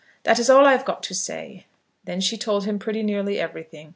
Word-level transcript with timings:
That 0.23 0.39
is 0.39 0.49
all 0.49 0.63
that 0.63 0.67
I 0.69 0.71
have 0.71 0.83
got 0.83 1.03
to 1.03 1.13
say." 1.13 1.67
Then 2.05 2.21
she 2.21 2.35
told 2.35 2.65
him 2.65 2.79
pretty 2.79 3.03
nearly 3.03 3.39
everything. 3.39 3.89